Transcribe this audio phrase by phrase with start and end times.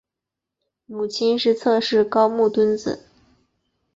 [0.87, 3.05] 母亲是侧室高木敦子。